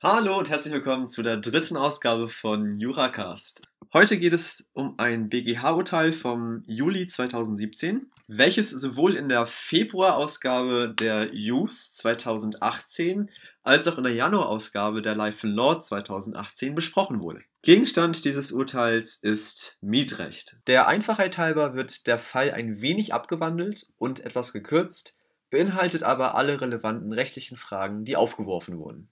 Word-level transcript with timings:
Hallo 0.00 0.38
und 0.38 0.48
herzlich 0.48 0.72
willkommen 0.72 1.08
zu 1.08 1.24
der 1.24 1.38
dritten 1.38 1.76
Ausgabe 1.76 2.28
von 2.28 2.78
Juracast. 2.78 3.66
Heute 3.92 4.16
geht 4.16 4.32
es 4.32 4.70
um 4.72 4.94
ein 4.96 5.28
BGH-Urteil 5.28 6.12
vom 6.12 6.62
Juli 6.68 7.08
2017, 7.08 8.08
welches 8.28 8.70
sowohl 8.70 9.16
in 9.16 9.28
der 9.28 9.46
Februarausgabe 9.46 10.94
der 10.96 11.34
JUS 11.34 11.94
2018 11.94 13.28
als 13.64 13.88
auch 13.88 13.98
in 13.98 14.04
der 14.04 14.14
Januarausgabe 14.14 15.02
der 15.02 15.16
Life 15.16 15.44
in 15.44 15.54
Law 15.54 15.80
2018 15.80 16.76
besprochen 16.76 17.18
wurde. 17.18 17.40
Gegenstand 17.62 18.24
dieses 18.24 18.52
Urteils 18.52 19.16
ist 19.16 19.78
Mietrecht. 19.80 20.60
Der 20.68 20.86
Einfachheit 20.86 21.38
halber 21.38 21.74
wird 21.74 22.06
der 22.06 22.20
Fall 22.20 22.52
ein 22.52 22.80
wenig 22.80 23.14
abgewandelt 23.14 23.88
und 23.96 24.20
etwas 24.20 24.52
gekürzt, 24.52 25.18
beinhaltet 25.50 26.04
aber 26.04 26.36
alle 26.36 26.60
relevanten 26.60 27.12
rechtlichen 27.12 27.56
Fragen, 27.56 28.04
die 28.04 28.14
aufgeworfen 28.14 28.78
wurden. 28.78 29.10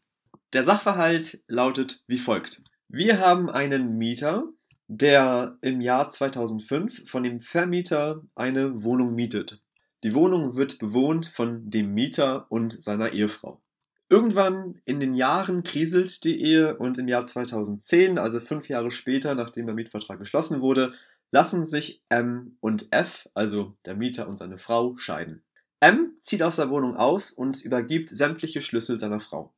Der 0.52 0.62
Sachverhalt 0.62 1.42
lautet 1.48 2.04
wie 2.06 2.18
folgt. 2.18 2.62
Wir 2.88 3.18
haben 3.18 3.50
einen 3.50 3.98
Mieter, 3.98 4.44
der 4.86 5.58
im 5.60 5.80
Jahr 5.80 6.08
2005 6.08 7.10
von 7.10 7.24
dem 7.24 7.40
Vermieter 7.40 8.22
eine 8.36 8.84
Wohnung 8.84 9.14
mietet. 9.16 9.60
Die 10.04 10.14
Wohnung 10.14 10.56
wird 10.56 10.78
bewohnt 10.78 11.26
von 11.26 11.68
dem 11.68 11.92
Mieter 11.94 12.46
und 12.48 12.72
seiner 12.72 13.12
Ehefrau. 13.12 13.60
Irgendwann 14.08 14.80
in 14.84 15.00
den 15.00 15.14
Jahren 15.14 15.64
kriselt 15.64 16.22
die 16.22 16.40
Ehe 16.40 16.76
und 16.78 16.96
im 16.98 17.08
Jahr 17.08 17.26
2010, 17.26 18.16
also 18.16 18.38
fünf 18.38 18.68
Jahre 18.68 18.92
später, 18.92 19.34
nachdem 19.34 19.66
der 19.66 19.74
Mietvertrag 19.74 20.20
geschlossen 20.20 20.60
wurde, 20.60 20.94
lassen 21.32 21.66
sich 21.66 22.04
M 22.08 22.56
und 22.60 22.92
F, 22.92 23.28
also 23.34 23.76
der 23.84 23.96
Mieter 23.96 24.28
und 24.28 24.38
seine 24.38 24.58
Frau, 24.58 24.96
scheiden. 24.96 25.42
M 25.80 26.12
zieht 26.22 26.44
aus 26.44 26.54
der 26.54 26.70
Wohnung 26.70 26.96
aus 26.96 27.32
und 27.32 27.64
übergibt 27.64 28.10
sämtliche 28.10 28.60
Schlüssel 28.60 29.00
seiner 29.00 29.18
Frau. 29.18 29.52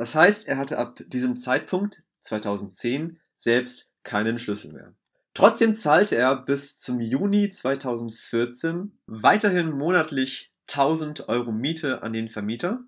Das 0.00 0.14
heißt, 0.14 0.48
er 0.48 0.56
hatte 0.56 0.78
ab 0.78 0.98
diesem 1.08 1.38
Zeitpunkt, 1.38 2.04
2010, 2.22 3.20
selbst 3.36 3.92
keinen 4.02 4.38
Schlüssel 4.38 4.72
mehr. 4.72 4.94
Trotzdem 5.34 5.74
zahlte 5.74 6.16
er 6.16 6.36
bis 6.40 6.78
zum 6.78 7.00
Juni 7.00 7.50
2014 7.50 8.98
weiterhin 9.04 9.70
monatlich 9.70 10.54
1000 10.68 11.28
Euro 11.28 11.52
Miete 11.52 12.02
an 12.02 12.14
den 12.14 12.30
Vermieter, 12.30 12.82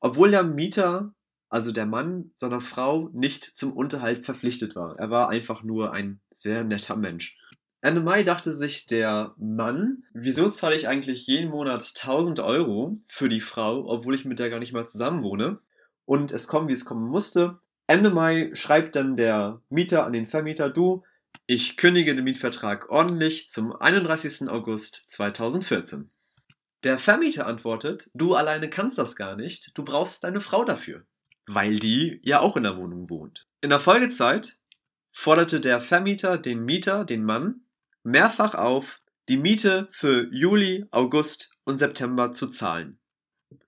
obwohl 0.00 0.30
der 0.30 0.42
Mieter, 0.42 1.12
also 1.50 1.70
der 1.70 1.84
Mann 1.84 2.30
seiner 2.36 2.62
Frau, 2.62 3.10
nicht 3.12 3.44
zum 3.54 3.74
Unterhalt 3.74 4.24
verpflichtet 4.24 4.74
war. 4.74 4.98
Er 4.98 5.10
war 5.10 5.28
einfach 5.28 5.64
nur 5.64 5.92
ein 5.92 6.22
sehr 6.30 6.64
netter 6.64 6.96
Mensch. 6.96 7.36
Ende 7.82 8.00
Mai 8.00 8.22
dachte 8.22 8.54
sich 8.54 8.86
der 8.86 9.34
Mann, 9.36 10.04
wieso 10.14 10.48
zahle 10.48 10.76
ich 10.76 10.88
eigentlich 10.88 11.26
jeden 11.26 11.50
Monat 11.50 11.92
1000 11.94 12.40
Euro 12.40 13.02
für 13.06 13.28
die 13.28 13.42
Frau, 13.42 13.84
obwohl 13.86 14.14
ich 14.14 14.24
mit 14.24 14.38
der 14.38 14.48
gar 14.48 14.60
nicht 14.60 14.72
mal 14.72 14.88
zusammen 14.88 15.22
wohne? 15.22 15.60
Und 16.06 16.32
es 16.32 16.48
kommt, 16.48 16.68
wie 16.68 16.74
es 16.74 16.84
kommen 16.84 17.08
musste. 17.08 17.58
Ende 17.86 18.10
Mai 18.10 18.50
schreibt 18.54 18.96
dann 18.96 19.16
der 19.16 19.60
Mieter 19.68 20.06
an 20.06 20.12
den 20.12 20.26
Vermieter, 20.26 20.70
du, 20.70 21.02
ich 21.46 21.76
kündige 21.76 22.14
den 22.14 22.24
Mietvertrag 22.24 22.88
ordentlich 22.90 23.50
zum 23.50 23.74
31. 23.74 24.48
August 24.48 25.04
2014. 25.08 26.10
Der 26.84 26.98
Vermieter 26.98 27.46
antwortet, 27.46 28.10
du 28.14 28.34
alleine 28.34 28.68
kannst 28.68 28.98
das 28.98 29.16
gar 29.16 29.36
nicht, 29.36 29.76
du 29.76 29.84
brauchst 29.84 30.24
deine 30.24 30.40
Frau 30.40 30.64
dafür, 30.64 31.04
weil 31.46 31.78
die 31.78 32.20
ja 32.22 32.40
auch 32.40 32.56
in 32.56 32.62
der 32.62 32.76
Wohnung 32.76 33.10
wohnt. 33.10 33.46
In 33.60 33.70
der 33.70 33.80
Folgezeit 33.80 34.58
forderte 35.10 35.60
der 35.60 35.80
Vermieter 35.80 36.38
den 36.38 36.64
Mieter, 36.64 37.04
den 37.04 37.24
Mann, 37.24 37.62
mehrfach 38.02 38.54
auf, 38.54 39.00
die 39.28 39.38
Miete 39.38 39.88
für 39.90 40.28
Juli, 40.32 40.86
August 40.90 41.52
und 41.64 41.78
September 41.78 42.32
zu 42.32 42.46
zahlen. 42.48 42.98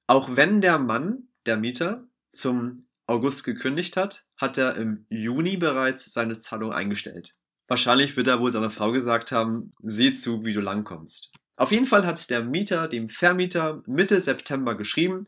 Auch 0.07 0.37
wenn 0.37 0.61
der 0.61 0.79
Mann, 0.79 1.29
der 1.47 1.57
Mieter, 1.57 2.05
zum 2.37 2.87
August 3.07 3.45
gekündigt 3.45 3.97
hat, 3.97 4.25
hat 4.37 4.59
er 4.59 4.77
im 4.77 5.07
Juni 5.09 5.57
bereits 5.57 6.13
seine 6.13 6.41
Zahlung 6.41 6.73
eingestellt. 6.73 7.37
Wahrscheinlich 7.69 8.17
wird 8.17 8.29
er 8.29 8.41
wohl 8.41 8.53
seiner 8.53 8.71
Frau 8.71 8.93
gesagt 8.93 9.33
haben, 9.33 9.73
sieh 9.81 10.15
zu, 10.15 10.45
wie 10.45 10.53
du 10.53 10.61
langkommst. 10.61 11.33
Auf 11.57 11.73
jeden 11.73 11.87
Fall 11.87 12.07
hat 12.07 12.31
der 12.31 12.45
Mieter 12.45 12.87
dem 12.87 13.09
Vermieter 13.09 13.83
Mitte 13.87 14.21
September 14.21 14.77
geschrieben, 14.77 15.27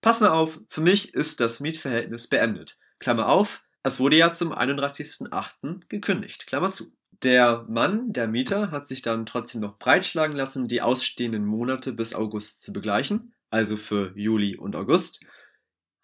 pass 0.00 0.20
mal 0.20 0.30
auf, 0.30 0.60
für 0.68 0.82
mich 0.82 1.14
ist 1.14 1.40
das 1.40 1.60
Mietverhältnis 1.60 2.28
beendet. 2.28 2.78
Klammer 2.98 3.28
auf, 3.28 3.62
es 3.82 3.98
wurde 3.98 4.16
ja 4.16 4.32
zum 4.32 4.52
31.08. 4.52 5.88
gekündigt. 5.88 6.46
Klammer 6.46 6.70
zu. 6.70 6.92
Der 7.22 7.66
Mann, 7.68 8.12
der 8.12 8.28
Mieter, 8.28 8.70
hat 8.70 8.88
sich 8.88 9.02
dann 9.02 9.26
trotzdem 9.26 9.60
noch 9.60 9.78
breitschlagen 9.78 10.36
lassen, 10.36 10.68
die 10.68 10.80
ausstehenden 10.82 11.44
Monate 11.44 11.92
bis 11.92 12.14
August 12.14 12.62
zu 12.62 12.72
begleichen, 12.72 13.34
also 13.50 13.76
für 13.76 14.12
Juli 14.16 14.56
und 14.56 14.76
August, 14.76 15.24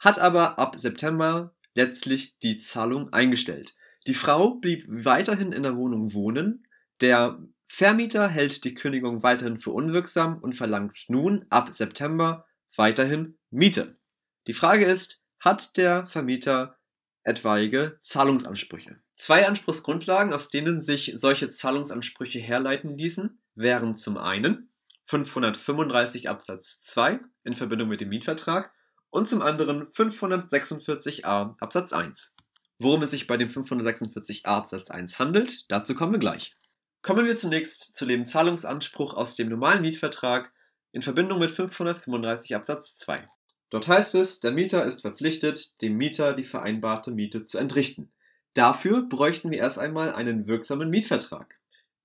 hat 0.07 0.21
aber 0.21 0.57
ab 0.61 0.79
September 0.79 1.53
letztlich 1.75 2.39
die 2.39 2.61
Zahlung 2.61 3.13
eingestellt. 3.13 3.75
Die 4.07 4.15
Frau 4.15 4.55
blieb 4.55 4.85
weiterhin 4.87 5.51
in 5.51 5.65
der 5.65 5.77
Wohnung 5.77 6.15
wohnen, 6.15 6.69
der 7.01 7.43
Vermieter 7.67 8.29
hält 8.29 8.63
die 8.63 8.77
Kündigung 8.77 9.25
weiterhin 9.25 9.59
für 9.59 9.73
unwirksam 9.73 10.39
und 10.39 10.53
verlangt 10.53 11.07
nun 11.09 11.45
ab 11.51 11.71
September 11.73 12.47
weiterhin 12.77 13.37
Miete. 13.51 13.99
Die 14.47 14.53
Frage 14.53 14.85
ist, 14.85 15.25
hat 15.41 15.77
der 15.77 16.07
Vermieter 16.07 16.79
etwaige 17.25 17.99
Zahlungsansprüche? 18.03 19.01
Zwei 19.17 19.49
Anspruchsgrundlagen, 19.49 20.33
aus 20.33 20.51
denen 20.51 20.83
sich 20.83 21.15
solche 21.17 21.51
Zahlungsansprüche 21.51 22.39
herleiten 22.39 22.97
ließen, 22.97 23.41
wären 23.57 23.97
zum 23.97 24.19
einen 24.19 24.71
535 25.07 26.29
Absatz 26.29 26.81
2 26.85 27.19
in 27.43 27.55
Verbindung 27.55 27.89
mit 27.89 28.01
dem 28.01 28.11
Mietvertrag 28.11 28.73
und 29.11 29.29
zum 29.29 29.43
anderen 29.43 29.87
546a 29.89 31.57
Absatz 31.61 31.93
1. 31.93 32.35
Worum 32.79 33.03
es 33.03 33.11
sich 33.11 33.27
bei 33.27 33.37
dem 33.37 33.49
546a 33.49 34.45
Absatz 34.45 34.91
1 34.91 35.19
handelt, 35.19 35.65
dazu 35.71 35.95
kommen 35.95 36.13
wir 36.13 36.19
gleich. 36.19 36.57
Kommen 37.03 37.25
wir 37.25 37.37
zunächst 37.37 37.97
zu 37.97 38.05
dem 38.05 38.27
Zahlungsanspruch 38.27 39.15
aus 39.15 39.37
dem 39.37 39.49
normalen 39.49 39.83
Mietvertrag 39.83 40.53
in 40.93 41.03
Verbindung 41.03 41.39
mit 41.39 41.51
535 41.51 42.55
Absatz 42.55 42.97
2. 42.97 43.29
Dort 43.71 43.89
heißt 43.89 44.15
es, 44.17 44.41
der 44.41 44.53
Mieter 44.53 44.85
ist 44.85 45.03
verpflichtet, 45.03 45.81
dem 45.83 45.97
Mieter 45.97 46.35
die 46.35 46.45
vereinbarte 46.45 47.11
Miete 47.11 47.47
zu 47.47 47.59
entrichten. 47.59 48.13
Dafür 48.55 49.03
bräuchten 49.03 49.51
wir 49.51 49.59
erst 49.59 49.79
einmal 49.79 50.13
einen 50.15 50.47
wirksamen 50.47 50.89
Mietvertrag. 50.89 51.59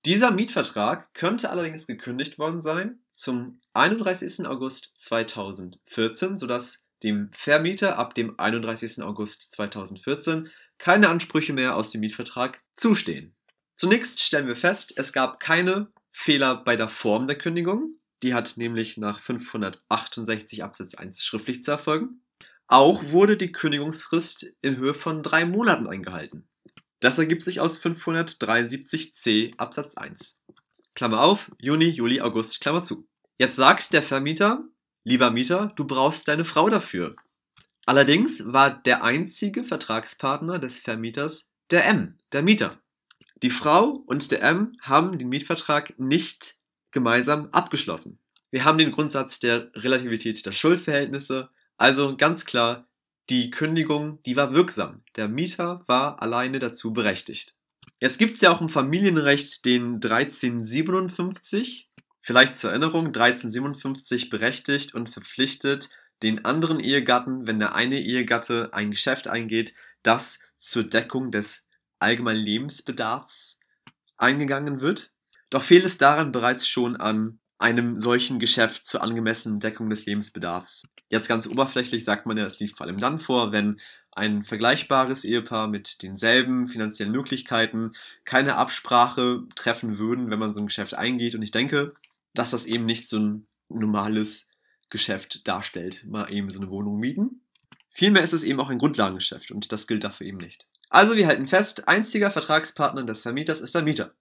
Dieser 0.04 0.32
Mietvertrag 0.32 1.14
könnte 1.14 1.50
allerdings 1.50 1.86
gekündigt 1.86 2.38
worden 2.38 2.62
sein 2.62 2.98
zum 3.12 3.58
31. 3.74 4.46
August 4.46 4.94
2014, 4.98 6.38
sodass 6.38 6.84
dem 7.02 7.30
Vermieter 7.32 7.98
ab 7.98 8.14
dem 8.14 8.38
31. 8.38 9.02
August 9.02 9.52
2014 9.52 10.50
keine 10.78 11.08
Ansprüche 11.08 11.52
mehr 11.52 11.76
aus 11.76 11.90
dem 11.90 12.00
Mietvertrag 12.00 12.62
zustehen. 12.76 13.34
Zunächst 13.74 14.20
stellen 14.20 14.46
wir 14.46 14.56
fest, 14.56 14.94
es 14.96 15.12
gab 15.12 15.40
keine 15.40 15.88
Fehler 16.10 16.56
bei 16.56 16.76
der 16.76 16.88
Form 16.88 17.26
der 17.26 17.38
Kündigung. 17.38 17.96
Die 18.22 18.34
hat 18.34 18.56
nämlich 18.56 18.96
nach 18.96 19.18
568 19.18 20.62
Absatz 20.62 20.94
1 20.94 21.24
schriftlich 21.24 21.64
zu 21.64 21.72
erfolgen. 21.72 22.22
Auch 22.68 23.02
wurde 23.10 23.36
die 23.36 23.52
Kündigungsfrist 23.52 24.56
in 24.62 24.76
Höhe 24.76 24.94
von 24.94 25.22
drei 25.22 25.44
Monaten 25.44 25.88
eingehalten. 25.88 26.48
Das 27.00 27.18
ergibt 27.18 27.42
sich 27.42 27.60
aus 27.60 27.80
573c 27.80 29.58
Absatz 29.58 29.96
1. 29.96 30.40
Klammer 30.94 31.22
auf, 31.22 31.50
Juni, 31.58 31.86
Juli, 31.86 32.20
August, 32.20 32.60
Klammer 32.60 32.84
zu. 32.84 33.08
Jetzt 33.38 33.56
sagt 33.56 33.92
der 33.92 34.02
Vermieter, 34.02 34.64
Lieber 35.04 35.30
Mieter, 35.30 35.72
du 35.76 35.84
brauchst 35.84 36.28
deine 36.28 36.44
Frau 36.44 36.70
dafür. 36.70 37.16
Allerdings 37.86 38.52
war 38.52 38.70
der 38.82 39.02
einzige 39.02 39.64
Vertragspartner 39.64 40.58
des 40.58 40.78
Vermieters 40.78 41.50
der 41.70 41.86
M, 41.86 42.18
der 42.32 42.42
Mieter. 42.42 42.78
Die 43.42 43.50
Frau 43.50 44.04
und 44.06 44.30
der 44.30 44.42
M 44.42 44.76
haben 44.80 45.18
den 45.18 45.28
Mietvertrag 45.28 45.98
nicht 45.98 46.54
gemeinsam 46.92 47.48
abgeschlossen. 47.50 48.20
Wir 48.52 48.64
haben 48.64 48.78
den 48.78 48.92
Grundsatz 48.92 49.40
der 49.40 49.70
Relativität 49.74 50.46
der 50.46 50.52
Schuldverhältnisse, 50.52 51.50
also 51.76 52.16
ganz 52.16 52.44
klar, 52.44 52.86
die 53.30 53.50
Kündigung, 53.50 54.22
die 54.24 54.36
war 54.36 54.54
wirksam. 54.54 55.02
Der 55.16 55.28
Mieter 55.28 55.82
war 55.86 56.22
alleine 56.22 56.60
dazu 56.60 56.92
berechtigt. 56.92 57.56
Jetzt 58.00 58.18
gibt 58.18 58.34
es 58.34 58.40
ja 58.42 58.52
auch 58.52 58.60
im 58.60 58.68
Familienrecht 58.68 59.64
den 59.64 59.94
1357, 59.94 61.88
Vielleicht 62.24 62.56
zur 62.56 62.70
Erinnerung, 62.70 63.06
1357 63.06 64.30
berechtigt 64.30 64.94
und 64.94 65.08
verpflichtet 65.08 65.90
den 66.22 66.44
anderen 66.44 66.78
Ehegatten, 66.78 67.48
wenn 67.48 67.58
der 67.58 67.74
eine 67.74 67.98
Ehegatte 67.98 68.70
ein 68.72 68.92
Geschäft 68.92 69.26
eingeht, 69.26 69.74
das 70.04 70.38
zur 70.56 70.84
Deckung 70.84 71.32
des 71.32 71.66
allgemeinen 71.98 72.44
Lebensbedarfs 72.44 73.58
eingegangen 74.16 74.80
wird. 74.80 75.12
Doch 75.50 75.64
fehlt 75.64 75.84
es 75.84 75.98
daran 75.98 76.30
bereits 76.30 76.66
schon 76.68 76.96
an 76.96 77.40
einem 77.58 77.98
solchen 77.98 78.38
Geschäft 78.38 78.86
zur 78.86 79.02
angemessenen 79.02 79.60
Deckung 79.60 79.90
des 79.90 80.06
Lebensbedarfs. 80.06 80.84
Jetzt 81.10 81.28
ganz 81.28 81.46
oberflächlich 81.46 82.04
sagt 82.04 82.26
man 82.26 82.36
ja, 82.36 82.44
es 82.44 82.58
liegt 82.60 82.76
vor 82.76 82.86
allem 82.86 82.98
dann 82.98 83.18
vor, 83.18 83.52
wenn 83.52 83.80
ein 84.10 84.42
vergleichbares 84.42 85.24
Ehepaar 85.24 85.68
mit 85.68 86.02
denselben 86.02 86.68
finanziellen 86.68 87.12
Möglichkeiten 87.12 87.92
keine 88.24 88.56
Absprache 88.56 89.42
treffen 89.54 89.98
würden, 89.98 90.30
wenn 90.30 90.38
man 90.38 90.52
so 90.52 90.60
ein 90.60 90.66
Geschäft 90.66 90.94
eingeht. 90.94 91.34
Und 91.34 91.42
ich 91.42 91.50
denke, 91.50 91.94
dass 92.34 92.50
das 92.50 92.66
eben 92.66 92.86
nicht 92.86 93.08
so 93.08 93.18
ein 93.18 93.46
normales 93.68 94.48
Geschäft 94.90 95.46
darstellt. 95.48 96.04
Mal 96.06 96.30
eben 96.32 96.48
so 96.48 96.60
eine 96.60 96.70
Wohnung 96.70 96.98
mieten. 96.98 97.42
Vielmehr 97.90 98.22
ist 98.22 98.32
es 98.32 98.42
eben 98.42 98.60
auch 98.60 98.70
ein 98.70 98.78
Grundlagengeschäft 98.78 99.50
und 99.50 99.72
das 99.72 99.86
gilt 99.86 100.04
dafür 100.04 100.26
eben 100.26 100.38
nicht. 100.38 100.68
Also 100.88 101.16
wir 101.16 101.26
halten 101.26 101.46
fest, 101.46 101.88
einziger 101.88 102.30
Vertragspartner 102.30 103.04
des 103.04 103.22
Vermieters 103.22 103.60
ist 103.60 103.74
der 103.74 103.82
Mieter. 103.82 104.14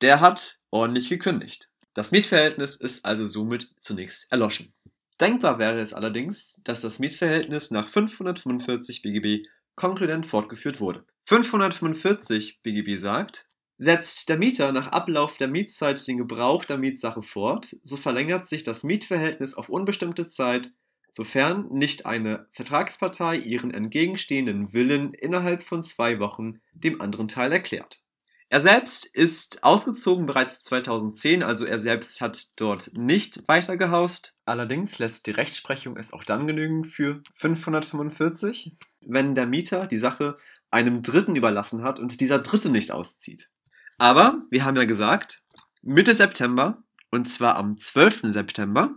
Der 0.00 0.20
hat 0.20 0.60
ordentlich 0.70 1.08
gekündigt. 1.08 1.70
Das 1.94 2.12
Mietverhältnis 2.12 2.76
ist 2.76 3.04
also 3.04 3.26
somit 3.26 3.74
zunächst 3.80 4.30
erloschen. 4.30 4.72
Denkbar 5.20 5.58
wäre 5.58 5.78
es 5.78 5.94
allerdings, 5.94 6.60
dass 6.62 6.82
das 6.82 7.00
Mietverhältnis 7.00 7.72
nach 7.72 7.88
545 7.88 9.02
BGB 9.02 9.48
konkludent 9.74 10.26
fortgeführt 10.26 10.80
wurde. 10.80 11.04
545 11.24 12.62
BGB 12.62 12.98
sagt, 12.98 13.47
setzt 13.78 14.28
der 14.28 14.38
Mieter 14.38 14.72
nach 14.72 14.88
Ablauf 14.88 15.36
der 15.36 15.48
Mietzeit 15.48 16.06
den 16.06 16.18
Gebrauch 16.18 16.64
der 16.64 16.78
Mietsache 16.78 17.22
fort, 17.22 17.76
so 17.84 17.96
verlängert 17.96 18.50
sich 18.50 18.64
das 18.64 18.82
Mietverhältnis 18.82 19.54
auf 19.54 19.68
unbestimmte 19.68 20.28
Zeit, 20.28 20.72
sofern 21.10 21.68
nicht 21.70 22.04
eine 22.04 22.48
Vertragspartei 22.52 23.36
ihren 23.36 23.70
entgegenstehenden 23.72 24.72
Willen 24.72 25.14
innerhalb 25.14 25.62
von 25.62 25.84
zwei 25.84 26.18
Wochen 26.18 26.60
dem 26.72 27.00
anderen 27.00 27.28
Teil 27.28 27.52
erklärt. 27.52 28.02
Er 28.50 28.62
selbst 28.62 29.04
ist 29.04 29.62
ausgezogen 29.62 30.26
bereits 30.26 30.62
2010, 30.62 31.42
also 31.42 31.64
er 31.66 31.78
selbst 31.78 32.20
hat 32.20 32.58
dort 32.58 32.96
nicht 32.96 33.46
weiter 33.46 33.76
gehaust. 33.76 34.34
Allerdings 34.46 34.98
lässt 34.98 35.26
die 35.26 35.32
Rechtsprechung 35.32 35.98
es 35.98 36.14
auch 36.14 36.24
dann 36.24 36.46
genügen 36.46 36.84
für 36.84 37.22
545, 37.34 38.72
wenn 39.02 39.34
der 39.34 39.46
Mieter 39.46 39.86
die 39.86 39.98
Sache 39.98 40.38
einem 40.70 41.02
Dritten 41.02 41.36
überlassen 41.36 41.82
hat 41.82 41.98
und 41.98 42.20
dieser 42.20 42.38
Dritte 42.38 42.70
nicht 42.70 42.90
auszieht. 42.90 43.50
Aber 43.98 44.40
wir 44.50 44.64
haben 44.64 44.76
ja 44.76 44.84
gesagt, 44.84 45.42
Mitte 45.82 46.14
September, 46.14 46.82
und 47.10 47.28
zwar 47.28 47.56
am 47.56 47.78
12. 47.78 48.32
September, 48.32 48.96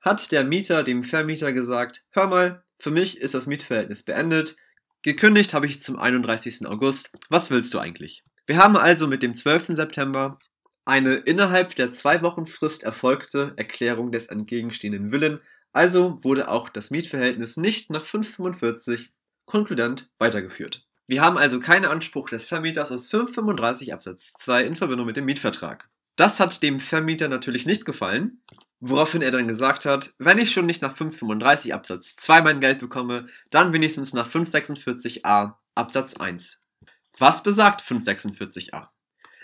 hat 0.00 0.32
der 0.32 0.42
Mieter 0.44 0.82
dem 0.82 1.04
Vermieter 1.04 1.52
gesagt, 1.52 2.04
hör 2.10 2.26
mal, 2.26 2.64
für 2.80 2.90
mich 2.90 3.18
ist 3.18 3.34
das 3.34 3.46
Mietverhältnis 3.46 4.04
beendet, 4.04 4.56
gekündigt 5.02 5.54
habe 5.54 5.66
ich 5.66 5.82
zum 5.82 5.98
31. 5.98 6.66
August, 6.66 7.16
was 7.28 7.50
willst 7.50 7.72
du 7.72 7.78
eigentlich? 7.78 8.24
Wir 8.46 8.56
haben 8.56 8.76
also 8.76 9.06
mit 9.06 9.22
dem 9.22 9.34
12. 9.34 9.76
September 9.76 10.38
eine 10.84 11.14
innerhalb 11.14 11.76
der 11.76 11.92
zwei 11.92 12.22
Wochen 12.22 12.46
Frist 12.46 12.82
erfolgte 12.82 13.52
Erklärung 13.56 14.10
des 14.10 14.26
entgegenstehenden 14.26 15.12
Willen, 15.12 15.40
also 15.72 16.18
wurde 16.22 16.48
auch 16.48 16.68
das 16.68 16.90
Mietverhältnis 16.90 17.56
nicht 17.56 17.90
nach 17.90 18.04
545 18.04 19.12
konkludent 19.44 20.10
weitergeführt. 20.18 20.84
Wir 21.12 21.20
haben 21.20 21.36
also 21.36 21.60
keinen 21.60 21.84
Anspruch 21.84 22.30
des 22.30 22.46
Vermieters 22.46 22.90
aus 22.90 23.06
535 23.06 23.92
Absatz 23.92 24.32
2 24.38 24.64
in 24.64 24.76
Verbindung 24.76 25.04
mit 25.04 25.18
dem 25.18 25.26
Mietvertrag. 25.26 25.90
Das 26.16 26.40
hat 26.40 26.62
dem 26.62 26.80
Vermieter 26.80 27.28
natürlich 27.28 27.66
nicht 27.66 27.84
gefallen, 27.84 28.40
woraufhin 28.80 29.20
er 29.20 29.30
dann 29.30 29.46
gesagt 29.46 29.84
hat, 29.84 30.14
wenn 30.16 30.38
ich 30.38 30.54
schon 30.54 30.64
nicht 30.64 30.80
nach 30.80 30.96
535 30.96 31.74
Absatz 31.74 32.16
2 32.16 32.40
mein 32.40 32.60
Geld 32.60 32.78
bekomme, 32.78 33.26
dann 33.50 33.74
wenigstens 33.74 34.14
nach 34.14 34.26
546a 34.26 35.56
Absatz 35.74 36.14
1. 36.14 36.62
Was 37.18 37.42
besagt 37.42 37.82
546a? 37.82 38.88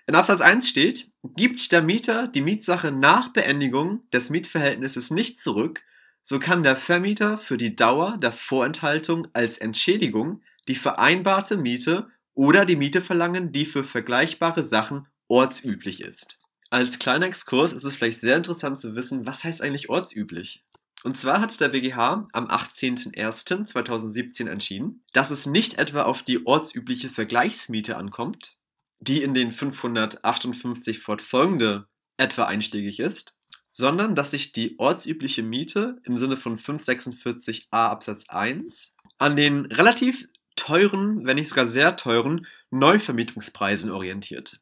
In 0.06 0.14
Absatz 0.14 0.40
1 0.40 0.66
steht, 0.66 1.10
gibt 1.36 1.70
der 1.70 1.82
Mieter 1.82 2.28
die 2.28 2.40
Mietsache 2.40 2.92
nach 2.92 3.28
Beendigung 3.34 4.08
des 4.10 4.30
Mietverhältnisses 4.30 5.10
nicht 5.10 5.38
zurück, 5.38 5.82
so 6.22 6.38
kann 6.38 6.62
der 6.62 6.76
Vermieter 6.76 7.36
für 7.36 7.58
die 7.58 7.76
Dauer 7.76 8.16
der 8.16 8.32
Vorenthaltung 8.32 9.28
als 9.34 9.58
Entschädigung 9.58 10.40
die 10.68 10.76
vereinbarte 10.76 11.56
Miete 11.56 12.08
oder 12.34 12.64
die 12.64 12.76
Miete 12.76 13.00
verlangen, 13.00 13.50
die 13.50 13.64
für 13.64 13.82
vergleichbare 13.82 14.62
Sachen 14.62 15.08
ortsüblich 15.26 16.00
ist. 16.00 16.38
Als 16.70 16.98
kleiner 16.98 17.26
Exkurs 17.26 17.72
ist 17.72 17.84
es 17.84 17.96
vielleicht 17.96 18.20
sehr 18.20 18.36
interessant 18.36 18.78
zu 18.78 18.94
wissen, 18.94 19.26
was 19.26 19.42
heißt 19.42 19.62
eigentlich 19.62 19.88
ortsüblich? 19.88 20.64
Und 21.04 21.16
zwar 21.16 21.40
hat 21.40 21.60
der 21.60 21.68
BGH 21.68 22.28
am 22.32 22.48
18.01.2017 22.48 24.48
entschieden, 24.48 25.04
dass 25.12 25.30
es 25.30 25.46
nicht 25.46 25.78
etwa 25.78 26.02
auf 26.02 26.22
die 26.22 26.44
ortsübliche 26.46 27.08
Vergleichsmiete 27.08 27.96
ankommt, 27.96 28.56
die 29.00 29.22
in 29.22 29.32
den 29.32 29.52
558 29.52 30.98
fortfolgende 30.98 31.86
etwa 32.16 32.44
einschlägig 32.44 32.98
ist, 32.98 33.36
sondern 33.70 34.16
dass 34.16 34.32
sich 34.32 34.52
die 34.52 34.78
ortsübliche 34.78 35.42
Miete 35.42 36.00
im 36.04 36.16
Sinne 36.16 36.36
von 36.36 36.58
546a 36.58 37.66
Absatz 37.70 38.28
1 38.28 38.94
an 39.18 39.36
den 39.36 39.66
relativ 39.66 40.28
teuren, 40.58 41.24
wenn 41.24 41.36
nicht 41.36 41.48
sogar 41.48 41.66
sehr 41.66 41.96
teuren 41.96 42.46
Neuvermietungspreisen 42.70 43.90
orientiert. 43.90 44.60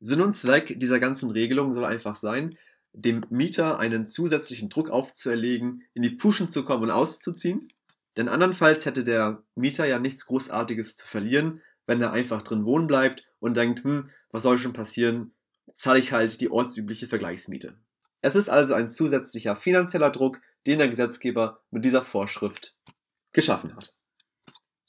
Sinn 0.00 0.22
und 0.22 0.36
Zweck 0.36 0.78
dieser 0.78 1.00
ganzen 1.00 1.30
Regelung 1.30 1.74
soll 1.74 1.84
einfach 1.84 2.16
sein, 2.16 2.56
dem 2.92 3.24
Mieter 3.28 3.78
einen 3.78 4.10
zusätzlichen 4.10 4.70
Druck 4.70 4.90
aufzuerlegen, 4.90 5.82
in 5.94 6.02
die 6.02 6.10
Puschen 6.10 6.50
zu 6.50 6.64
kommen 6.64 6.84
und 6.84 6.90
auszuziehen. 6.90 7.68
Denn 8.16 8.28
andernfalls 8.28 8.86
hätte 8.86 9.04
der 9.04 9.42
Mieter 9.54 9.86
ja 9.86 9.98
nichts 9.98 10.26
Großartiges 10.26 10.96
zu 10.96 11.06
verlieren, 11.06 11.62
wenn 11.86 12.00
er 12.00 12.12
einfach 12.12 12.42
drin 12.42 12.64
wohnen 12.64 12.86
bleibt 12.86 13.24
und 13.40 13.56
denkt, 13.56 13.84
hm, 13.84 14.10
was 14.30 14.42
soll 14.42 14.58
schon 14.58 14.72
passieren, 14.72 15.32
zahle 15.72 15.98
ich 15.98 16.12
halt 16.12 16.40
die 16.40 16.50
ortsübliche 16.50 17.06
Vergleichsmiete. 17.06 17.76
Es 18.20 18.34
ist 18.34 18.48
also 18.48 18.74
ein 18.74 18.90
zusätzlicher 18.90 19.54
finanzieller 19.54 20.10
Druck, 20.10 20.40
den 20.66 20.78
der 20.78 20.88
Gesetzgeber 20.88 21.60
mit 21.70 21.84
dieser 21.84 22.02
Vorschrift 22.02 22.76
geschaffen 23.32 23.76
hat. 23.76 23.97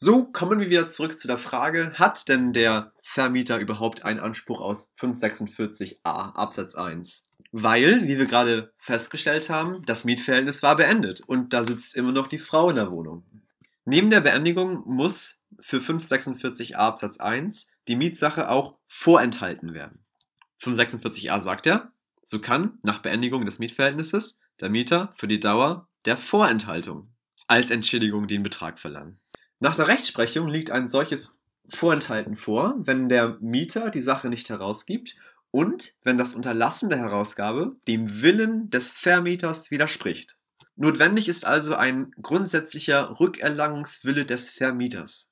So 0.01 0.23
kommen 0.23 0.61
wir 0.61 0.69
wieder 0.69 0.87
zurück 0.87 1.19
zu 1.19 1.27
der 1.27 1.37
Frage, 1.37 1.91
hat 1.95 2.29
denn 2.29 2.53
der 2.53 2.93
Vermieter 3.03 3.59
überhaupt 3.59 4.05
einen 4.05 4.21
Anspruch 4.21 4.61
aus 4.61 4.93
546a 4.97 6.35
Absatz 6.35 6.75
1? 6.75 7.29
Weil, 7.51 8.07
wie 8.07 8.17
wir 8.17 8.25
gerade 8.25 8.71
festgestellt 8.77 9.49
haben, 9.49 9.81
das 9.85 10.05
Mietverhältnis 10.05 10.63
war 10.63 10.77
beendet 10.77 11.19
und 11.19 11.51
da 11.51 11.65
sitzt 11.65 11.97
immer 11.97 12.13
noch 12.13 12.29
die 12.29 12.39
Frau 12.39 12.69
in 12.69 12.77
der 12.77 12.91
Wohnung. 12.91 13.25
Neben 13.83 14.09
der 14.09 14.21
Beendigung 14.21 14.83
muss 14.85 15.41
für 15.59 15.79
546a 15.79 16.75
Absatz 16.75 17.19
1 17.19 17.69
die 17.89 17.97
Mietsache 17.97 18.49
auch 18.49 18.77
vorenthalten 18.87 19.73
werden. 19.73 20.05
546a 20.61 21.41
sagt 21.41 21.65
ja, 21.65 21.91
so 22.23 22.39
kann 22.39 22.79
nach 22.83 23.01
Beendigung 23.01 23.43
des 23.43 23.59
Mietverhältnisses 23.59 24.39
der 24.61 24.69
Mieter 24.69 25.11
für 25.17 25.27
die 25.27 25.41
Dauer 25.41 25.89
der 26.05 26.15
Vorenthaltung 26.15 27.13
als 27.47 27.69
Entschädigung 27.69 28.27
den 28.27 28.43
Betrag 28.43 28.79
verlangen. 28.79 29.19
Nach 29.61 29.75
der 29.75 29.89
Rechtsprechung 29.89 30.47
liegt 30.47 30.71
ein 30.71 30.87
solches 30.87 31.37
Vorenthalten 31.67 32.37
vor, 32.37 32.75
wenn 32.79 33.09
der 33.09 33.37
Mieter 33.41 33.89
die 33.89 34.01
Sache 34.01 34.29
nicht 34.29 34.49
herausgibt 34.49 35.17
und 35.51 35.95
wenn 36.03 36.17
das 36.17 36.33
Unterlassen 36.33 36.89
der 36.89 36.99
Herausgabe 36.99 37.75
dem 37.85 38.21
Willen 38.21 38.69
des 38.69 38.93
Vermieters 38.93 39.69
widerspricht. 39.69 40.37
Notwendig 40.77 41.27
ist 41.27 41.45
also 41.45 41.75
ein 41.75 42.11
grundsätzlicher 42.21 43.19
Rückerlangungswille 43.19 44.25
des 44.25 44.49
Vermieters. 44.49 45.29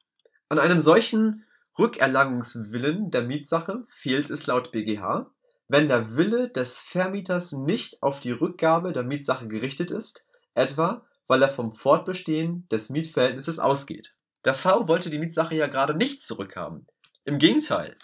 An 0.49 0.59
einem 0.59 0.81
solchen 0.81 1.45
Rückerlangungswillen 1.79 3.11
der 3.11 3.23
Mietsache 3.23 3.85
fehlt 3.95 4.29
es 4.29 4.45
laut 4.45 4.73
BGH, 4.73 5.31
wenn 5.69 5.87
der 5.87 6.17
Wille 6.17 6.49
des 6.49 6.79
Vermieters 6.79 7.53
nicht 7.53 8.03
auf 8.03 8.19
die 8.19 8.31
Rückgabe 8.31 8.91
der 8.91 9.03
Mietsache 9.03 9.47
gerichtet 9.47 9.89
ist, 9.89 10.25
etwa 10.53 11.07
weil 11.27 11.41
er 11.41 11.49
vom 11.49 11.73
Fortbestehen 11.73 12.67
des 12.69 12.89
Mietverhältnisses 12.89 13.59
ausgeht. 13.59 14.16
Der 14.47 14.53
V 14.53 14.87
wollte 14.87 15.09
die 15.09 15.19
Mietsache 15.19 15.55
ja 15.55 15.67
gerade 15.67 15.93
nicht 15.93 16.25
zurückhaben. 16.25 16.87
Im 17.25 17.37
Gegenteil, 17.37 17.97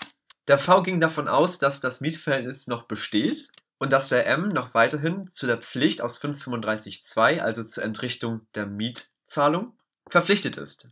der 0.49 0.57
V 0.57 0.83
ging 0.83 0.99
davon 0.99 1.29
aus, 1.29 1.57
dass 1.57 1.79
das 1.79 2.01
Mietverhältnis 2.01 2.67
noch 2.67 2.83
besteht 2.83 3.47
und 3.77 3.93
dass 3.93 4.09
der 4.09 4.27
M 4.27 4.49
noch 4.49 4.73
weiterhin 4.73 5.31
zu 5.31 5.47
der 5.47 5.59
Pflicht 5.59 6.01
aus 6.01 6.19
535.2, 6.21 7.39
also 7.39 7.63
zur 7.63 7.85
Entrichtung 7.85 8.45
der 8.55 8.65
Mietzahlung, 8.65 9.77
verpflichtet 10.09 10.57
ist. 10.57 10.89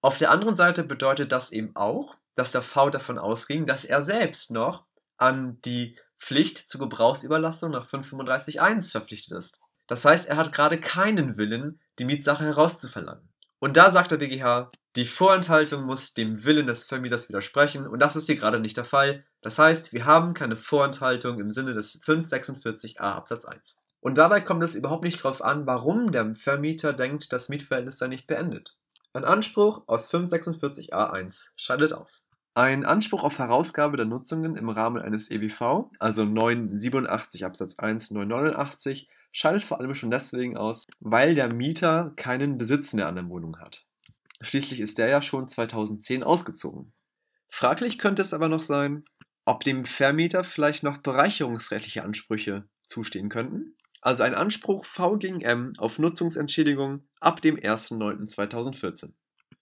Auf 0.00 0.16
der 0.16 0.30
anderen 0.30 0.56
Seite 0.56 0.84
bedeutet 0.84 1.32
das 1.32 1.52
eben 1.52 1.76
auch, 1.76 2.16
dass 2.34 2.52
der 2.52 2.62
V 2.62 2.88
davon 2.88 3.18
ausging, 3.18 3.66
dass 3.66 3.84
er 3.84 4.00
selbst 4.00 4.52
noch 4.52 4.86
an 5.18 5.60
die 5.66 5.98
Pflicht 6.18 6.66
zur 6.66 6.80
Gebrauchsüberlassung 6.80 7.72
nach 7.72 7.86
535.1 7.86 8.92
verpflichtet 8.92 9.36
ist. 9.36 9.60
Das 9.86 10.06
heißt, 10.06 10.30
er 10.30 10.38
hat 10.38 10.52
gerade 10.52 10.80
keinen 10.80 11.36
Willen, 11.36 11.78
die 11.98 12.06
Mietsache 12.06 12.44
herauszuverlangen. 12.44 13.28
Und 13.58 13.76
da 13.76 13.90
sagt 13.90 14.10
der 14.10 14.16
BGH, 14.16 14.70
die 14.96 15.06
Vorenthaltung 15.06 15.84
muss 15.84 16.14
dem 16.14 16.44
Willen 16.44 16.68
des 16.68 16.84
Vermieters 16.84 17.28
widersprechen 17.28 17.86
und 17.86 17.98
das 17.98 18.14
ist 18.14 18.26
hier 18.26 18.36
gerade 18.36 18.60
nicht 18.60 18.76
der 18.76 18.84
Fall. 18.84 19.24
Das 19.40 19.58
heißt, 19.58 19.92
wir 19.92 20.04
haben 20.04 20.34
keine 20.34 20.56
Vorenthaltung 20.56 21.40
im 21.40 21.50
Sinne 21.50 21.74
des 21.74 22.00
546a 22.02 23.00
Absatz 23.00 23.44
1. 23.44 23.82
Und 24.00 24.18
dabei 24.18 24.40
kommt 24.40 24.62
es 24.62 24.76
überhaupt 24.76 25.02
nicht 25.02 25.24
darauf 25.24 25.42
an, 25.42 25.66
warum 25.66 26.12
der 26.12 26.36
Vermieter 26.36 26.92
denkt, 26.92 27.32
das 27.32 27.48
Mietverhältnis 27.48 27.98
sei 27.98 28.06
nicht 28.06 28.28
beendet. 28.28 28.76
Ein 29.14 29.24
Anspruch 29.24 29.82
aus 29.86 30.12
546a1 30.12 31.50
scheidet 31.56 31.92
aus. 31.92 32.28
Ein 32.54 32.84
Anspruch 32.84 33.24
auf 33.24 33.40
Herausgabe 33.40 33.96
der 33.96 34.06
Nutzungen 34.06 34.54
im 34.54 34.68
Rahmen 34.68 35.02
eines 35.02 35.28
EWV, 35.28 35.90
also 35.98 36.24
987 36.24 37.44
Absatz 37.44 37.80
1 37.80 38.12
989, 38.12 39.08
scheidet 39.32 39.64
vor 39.64 39.80
allem 39.80 39.94
schon 39.94 40.12
deswegen 40.12 40.56
aus, 40.56 40.84
weil 41.00 41.34
der 41.34 41.52
Mieter 41.52 42.12
keinen 42.14 42.58
Besitz 42.58 42.92
mehr 42.92 43.08
an 43.08 43.16
der 43.16 43.28
Wohnung 43.28 43.58
hat. 43.58 43.88
Schließlich 44.44 44.80
ist 44.80 44.98
der 44.98 45.08
ja 45.08 45.22
schon 45.22 45.48
2010 45.48 46.22
ausgezogen. 46.22 46.92
Fraglich 47.48 47.98
könnte 47.98 48.22
es 48.22 48.34
aber 48.34 48.48
noch 48.48 48.60
sein, 48.60 49.04
ob 49.44 49.64
dem 49.64 49.84
Vermieter 49.84 50.44
vielleicht 50.44 50.82
noch 50.82 50.98
bereicherungsrechtliche 50.98 52.02
Ansprüche 52.02 52.68
zustehen 52.82 53.28
könnten. 53.28 53.76
also 54.02 54.22
ein 54.22 54.34
Anspruch 54.34 54.84
V 54.84 55.16
gegen 55.16 55.40
M 55.40 55.72
auf 55.78 55.98
Nutzungsentschädigung 55.98 57.08
ab 57.20 57.40
dem 57.40 57.56
1.9.2014. 57.56 59.12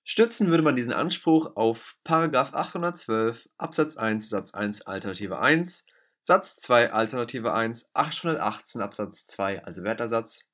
Stützen 0.02 0.48
würde 0.48 0.64
man 0.64 0.74
diesen 0.74 0.92
Anspruch 0.92 1.54
auf 1.54 1.96
812 2.04 3.48
Absatz 3.56 3.96
1 3.96 4.28
Satz 4.28 4.52
1 4.52 4.82
Alternative 4.82 5.38
1, 5.38 5.86
Satz 6.22 6.56
2 6.56 6.92
Alternative 6.92 7.52
1, 7.52 7.90
818 7.94 8.80
Absatz 8.80 9.26
2 9.26 9.62
also 9.62 9.84
Wertersatz, 9.84 10.48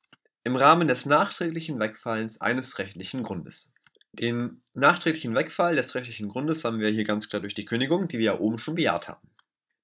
im 0.44 0.54
Rahmen 0.54 0.86
des 0.86 1.06
nachträglichen 1.06 1.80
Wegfallens 1.80 2.42
eines 2.42 2.78
rechtlichen 2.78 3.22
Grundes. 3.22 3.74
Den 4.12 4.62
nachträglichen 4.74 5.34
Wegfall 5.34 5.76
des 5.76 5.94
rechtlichen 5.94 6.28
Grundes 6.28 6.64
haben 6.64 6.80
wir 6.80 6.88
hier 6.88 7.04
ganz 7.04 7.28
klar 7.28 7.40
durch 7.40 7.54
die 7.54 7.64
Kündigung, 7.64 8.08
die 8.08 8.18
wir 8.18 8.26
ja 8.26 8.38
oben 8.40 8.58
schon 8.58 8.74
bejaht 8.74 9.08
haben. 9.08 9.28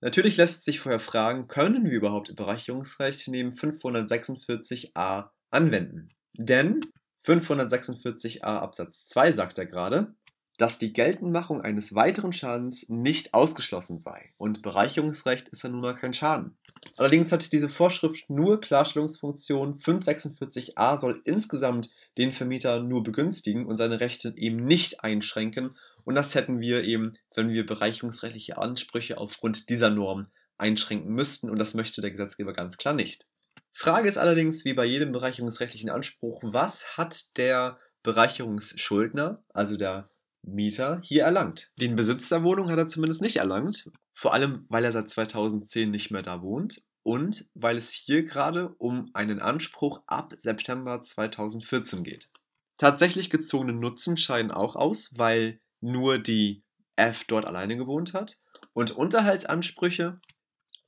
Natürlich 0.00 0.37
lässt 0.37 0.64
sich 0.64 0.81
vorher 0.81 1.00
fragen, 1.00 1.49
können 1.49 1.85
wir 1.85 1.93
überhaupt 1.93 2.28
Überreicherungsrecht 2.28 3.28
neben 3.28 3.52
546a 3.52 5.31
anwenden? 5.50 6.11
Denn 6.37 6.81
546a 7.25 8.43
Absatz 8.43 9.07
2 9.07 9.33
sagt 9.33 9.59
er 9.59 9.66
gerade, 9.66 10.14
dass 10.56 10.78
die 10.78 10.92
Geltendmachung 10.92 11.61
eines 11.61 11.94
weiteren 11.94 12.32
Schadens 12.32 12.88
nicht 12.88 13.34
ausgeschlossen 13.34 14.00
sei. 14.00 14.32
Und 14.37 14.62
Bereicherungsrecht 14.62 15.49
ist 15.49 15.62
ja 15.62 15.70
nun 15.70 15.80
mal 15.80 15.94
kein 15.94 16.14
Schaden. 16.14 16.56
Allerdings 16.96 17.32
hat 17.32 17.52
diese 17.52 17.68
Vorschrift 17.68 18.28
nur 18.28 18.61
Klarstellungsfunktion. 18.61 19.78
546a 19.78 21.00
soll 21.00 21.20
insgesamt 21.25 21.90
den 22.18 22.30
Vermieter 22.30 22.82
nur 22.82 23.02
begünstigen 23.02 23.66
und 23.66 23.76
seine 23.76 24.00
Rechte 24.00 24.34
eben 24.37 24.64
nicht 24.64 25.02
einschränken. 25.02 25.76
Und 26.04 26.14
das 26.14 26.34
hätten 26.34 26.61
wir 26.61 26.84
eben, 26.84 27.16
wenn 27.34 27.50
wir 27.50 27.66
bereicherungsrechtliche 27.66 28.58
Ansprüche 28.58 29.18
aufgrund 29.18 29.68
dieser 29.70 29.90
Norm 29.90 30.28
einschränken 30.58 31.12
müssten. 31.12 31.50
Und 31.50 31.58
das 31.58 31.75
möchte 31.75 32.00
der 32.00 32.11
Gesetzgeber 32.11 32.52
ganz 32.52 32.76
klar 32.76 32.94
nicht. 32.94 33.26
Frage 33.73 34.08
ist 34.08 34.18
allerdings, 34.18 34.64
wie 34.64 34.75
bei 34.75 34.84
jedem 34.84 35.11
bereicherungsrechtlichen 35.11 35.90
Anspruch, 35.90 36.40
was 36.44 36.96
hat 36.96 37.37
der 37.37 37.78
Bereicherungsschuldner, 38.04 39.42
also 39.52 39.76
der 39.76 40.06
Mieter 40.46 41.00
hier 41.02 41.24
erlangt. 41.24 41.72
Den 41.80 41.96
Besitz 41.96 42.28
der 42.28 42.42
Wohnung 42.42 42.70
hat 42.70 42.78
er 42.78 42.88
zumindest 42.88 43.22
nicht 43.22 43.36
erlangt, 43.36 43.90
vor 44.12 44.34
allem 44.34 44.66
weil 44.68 44.84
er 44.84 44.92
seit 44.92 45.10
2010 45.10 45.90
nicht 45.90 46.10
mehr 46.10 46.22
da 46.22 46.42
wohnt 46.42 46.84
und 47.02 47.48
weil 47.54 47.76
es 47.76 47.90
hier 47.90 48.24
gerade 48.24 48.68
um 48.78 49.10
einen 49.12 49.40
Anspruch 49.40 50.02
ab 50.06 50.34
September 50.38 51.02
2014 51.02 52.02
geht. 52.02 52.30
Tatsächlich 52.78 53.30
gezogene 53.30 53.72
Nutzen 53.72 54.16
scheiden 54.16 54.50
auch 54.50 54.74
aus, 54.74 55.12
weil 55.16 55.60
nur 55.80 56.18
die 56.18 56.62
F 56.96 57.24
dort 57.24 57.44
alleine 57.44 57.76
gewohnt 57.76 58.14
hat 58.14 58.38
und 58.72 58.90
Unterhaltsansprüche, 58.90 60.20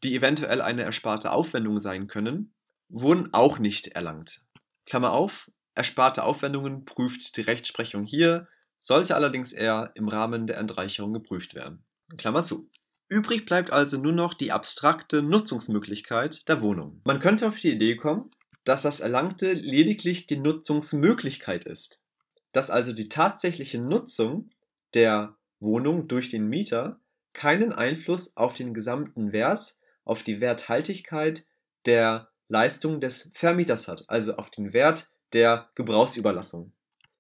die 0.03 0.15
eventuell 0.15 0.61
eine 0.61 0.83
ersparte 0.83 1.33
Aufwendung 1.33 1.79
sein 1.81 2.07
können, 2.07 2.55
wurden 2.89 3.33
auch 3.33 3.59
nicht 3.59 3.89
erlangt. 3.89 4.43
Klammer 4.85 5.13
auf, 5.13 5.51
ersparte 5.75 6.25
Aufwendungen 6.25 6.85
prüft 6.85 7.37
die 7.37 7.43
Rechtsprechung 7.43 8.05
hier 8.05 8.49
sollte 8.87 9.17
allerdings 9.17 9.53
eher 9.53 9.91
im 9.97 10.07
Rahmen 10.07 10.47
der 10.47 10.59
Entreicherung 10.59 11.13
geprüft 11.13 11.57
werden. 11.57 11.85
Klammer 12.17 12.45
zu. 12.45 12.71
Übrig 13.09 13.45
bleibt 13.45 13.73
also 13.73 13.99
nur 13.99 14.13
noch 14.13 14.33
die 14.33 14.53
abstrakte 14.53 15.23
Nutzungsmöglichkeit 15.23 16.49
der 16.49 16.63
Wohnung. 16.63 17.01
Man 17.05 17.19
könnte 17.19 17.49
auf 17.49 17.59
die 17.59 17.73
Idee 17.73 17.97
kommen, 17.97 18.31
dass 18.63 18.83
das 18.83 19.01
Erlangte 19.01 19.55
lediglich 19.55 20.29
die 20.29 20.37
Nutzungsmöglichkeit 20.37 21.67
ist, 21.67 22.05
dass 22.53 22.71
also 22.71 22.93
die 22.93 23.09
tatsächliche 23.09 23.81
Nutzung 23.81 24.51
der 24.95 25.37
Wohnung 25.59 26.07
durch 26.07 26.31
den 26.31 26.49
Mieter 26.49 27.01
keinen 27.33 27.73
Einfluss 27.73 28.37
auf 28.37 28.55
den 28.55 28.73
gesamten 28.73 29.33
Wert, 29.33 29.81
auf 30.05 30.23
die 30.23 30.41
Werthaltigkeit 30.41 31.45
der 31.87 32.29
Leistung 32.47 33.01
des 33.01 33.33
Vermieters 33.35 33.89
hat, 33.89 34.05
also 34.07 34.37
auf 34.37 34.49
den 34.49 34.73
Wert 34.73 35.11
der 35.33 35.71
Gebrauchsüberlassung. 35.75 36.73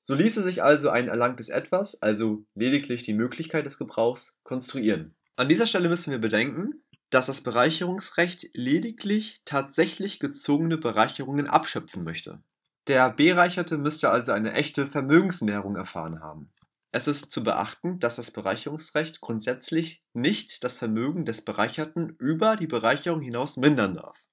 So 0.08 0.14
ließe 0.14 0.40
sich 0.40 0.62
also 0.62 0.90
ein 0.90 1.08
erlangtes 1.08 1.48
Etwas, 1.48 2.00
also 2.00 2.44
lediglich 2.54 3.02
die 3.02 3.12
Möglichkeit 3.12 3.66
des 3.66 3.76
Gebrauchs, 3.76 4.38
konstruieren. 4.44 5.16
An 5.34 5.48
dieser 5.48 5.66
Stelle 5.66 5.88
müssen 5.88 6.12
wir 6.12 6.20
bedenken, 6.20 6.80
dass 7.10 7.26
das 7.26 7.40
Bereicherungsrecht 7.40 8.50
lediglich 8.54 9.42
tatsächlich 9.44 10.20
gezogene 10.20 10.78
Bereicherungen 10.78 11.48
abschöpfen 11.48 12.04
möchte. 12.04 12.40
Der 12.86 13.10
Bereicherte 13.10 13.78
müsste 13.78 14.10
also 14.10 14.30
eine 14.30 14.52
echte 14.52 14.86
Vermögensmehrung 14.86 15.74
erfahren 15.74 16.20
haben. 16.20 16.52
Es 16.92 17.08
ist 17.08 17.32
zu 17.32 17.42
beachten, 17.42 17.98
dass 17.98 18.14
das 18.14 18.30
Bereicherungsrecht 18.30 19.20
grundsätzlich 19.20 20.04
nicht 20.12 20.62
das 20.62 20.78
Vermögen 20.78 21.24
des 21.24 21.44
Bereicherten 21.44 22.10
über 22.20 22.54
die 22.54 22.68
Bereicherung 22.68 23.22
hinaus 23.22 23.56
mindern 23.56 23.96
darf. 23.96 24.24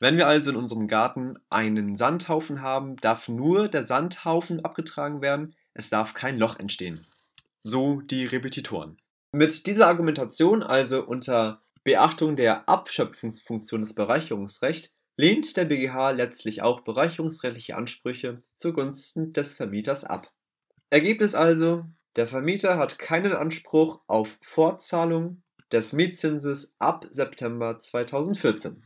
Wenn 0.00 0.16
wir 0.16 0.28
also 0.28 0.50
in 0.50 0.56
unserem 0.56 0.86
Garten 0.86 1.38
einen 1.50 1.96
Sandhaufen 1.96 2.62
haben, 2.62 2.96
darf 2.98 3.28
nur 3.28 3.68
der 3.68 3.82
Sandhaufen 3.82 4.64
abgetragen 4.64 5.22
werden, 5.22 5.56
es 5.74 5.90
darf 5.90 6.14
kein 6.14 6.38
Loch 6.38 6.58
entstehen. 6.58 7.04
So 7.62 8.00
die 8.00 8.24
Repetitoren. 8.24 8.96
Mit 9.32 9.66
dieser 9.66 9.88
Argumentation, 9.88 10.62
also 10.62 11.04
unter 11.04 11.62
Beachtung 11.82 12.36
der 12.36 12.68
Abschöpfungsfunktion 12.68 13.80
des 13.80 13.94
Bereicherungsrechts, 13.94 14.94
lehnt 15.16 15.56
der 15.56 15.64
BGH 15.64 16.12
letztlich 16.12 16.62
auch 16.62 16.80
bereicherungsrechtliche 16.82 17.76
Ansprüche 17.76 18.38
zugunsten 18.56 19.32
des 19.32 19.54
Vermieters 19.54 20.04
ab. 20.04 20.30
Ergebnis 20.90 21.34
also, 21.34 21.84
der 22.14 22.28
Vermieter 22.28 22.78
hat 22.78 23.00
keinen 23.00 23.32
Anspruch 23.32 24.00
auf 24.06 24.38
Fortzahlung 24.42 25.42
des 25.72 25.92
Mietzinses 25.92 26.76
ab 26.78 27.04
September 27.10 27.78
2014 27.78 28.84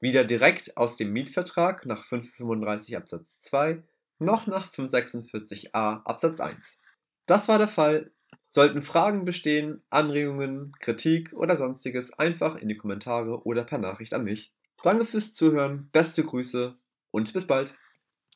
weder 0.00 0.24
direkt 0.24 0.76
aus 0.76 0.96
dem 0.96 1.12
Mietvertrag 1.12 1.86
nach 1.86 2.04
535 2.04 2.96
Absatz 2.96 3.40
2 3.42 3.82
noch 4.18 4.46
nach 4.46 4.70
546a 4.70 6.02
Absatz 6.04 6.40
1. 6.40 6.82
Das 7.26 7.48
war 7.48 7.58
der 7.58 7.68
Fall. 7.68 8.10
Sollten 8.46 8.82
Fragen 8.82 9.24
bestehen, 9.24 9.82
Anregungen, 9.90 10.72
Kritik 10.80 11.32
oder 11.32 11.56
sonstiges, 11.56 12.18
einfach 12.18 12.56
in 12.56 12.68
die 12.68 12.76
Kommentare 12.76 13.44
oder 13.44 13.64
per 13.64 13.78
Nachricht 13.78 14.12
an 14.12 14.24
mich. 14.24 14.52
Danke 14.82 15.04
fürs 15.04 15.34
Zuhören, 15.34 15.88
beste 15.92 16.24
Grüße 16.24 16.76
und 17.10 17.32
bis 17.32 17.46
bald. 17.46 17.78